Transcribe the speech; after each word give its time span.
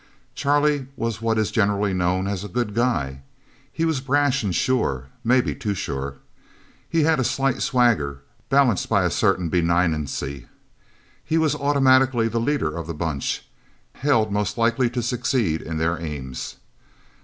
Charlie 0.33 0.87
was 0.95 1.21
what 1.21 1.37
is 1.37 1.51
generally 1.51 1.93
known 1.93 2.25
as 2.25 2.43
a 2.43 2.47
Good 2.49 2.73
Guy. 2.73 3.21
He 3.71 3.85
was 3.85 4.01
brash 4.01 4.41
and 4.43 4.55
sure 4.55 5.09
maybe 5.23 5.53
too 5.53 5.75
sure. 5.75 6.15
He 6.89 7.03
had 7.03 7.19
a 7.19 7.23
slight 7.23 7.61
swagger, 7.61 8.23
balanced 8.49 8.89
by 8.89 9.03
a 9.03 9.11
certain 9.11 9.47
benignancy. 9.47 10.47
He 11.23 11.37
was 11.37 11.53
automatically 11.53 12.27
the 12.27 12.39
leader 12.41 12.75
of 12.75 12.87
the 12.87 12.95
Bunch, 12.95 13.45
held 13.93 14.31
most 14.31 14.57
likely 14.57 14.89
to 14.89 15.03
succeed 15.03 15.61
in 15.61 15.77
their 15.77 16.01
aims. 16.01 16.55